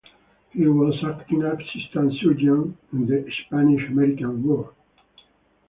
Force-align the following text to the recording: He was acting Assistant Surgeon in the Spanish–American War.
He 0.49 0.65
was 0.67 0.95
acting 1.03 1.43
Assistant 1.43 2.13
Surgeon 2.13 2.75
in 2.91 3.05
the 3.05 3.31
Spanish–American 3.45 4.41
War. 4.41 4.73